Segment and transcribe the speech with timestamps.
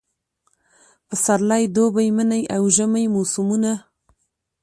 [1.07, 3.73] پسرلی، دوبی، منی اوژمی موسمونه